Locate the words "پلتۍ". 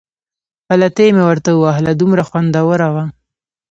0.67-1.07